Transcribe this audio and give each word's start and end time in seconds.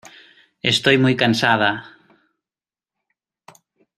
Estoy 0.71 0.97
muy 0.97 1.15
cansada. 1.15 1.71